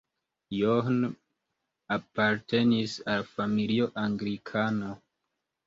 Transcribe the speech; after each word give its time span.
John 0.59 0.95
apartenis 1.99 2.97
al 3.17 3.29
familio 3.37 3.93
anglikana. 4.07 4.93